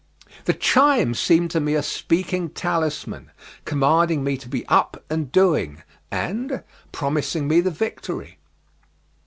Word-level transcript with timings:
The 0.45 0.55
chime 0.55 1.13
seemed 1.13 1.51
to 1.51 1.59
me 1.59 1.75
a 1.75 1.83
speaking 1.83 2.49
talisman, 2.49 3.29
commanding 3.65 4.23
me 4.23 4.35
to 4.37 4.49
be 4.49 4.65
up 4.65 5.03
and 5.11 5.31
doing, 5.31 5.83
and 6.09 6.63
promising 6.91 7.47
me 7.47 7.61
the 7.61 7.69
victory. 7.69 8.39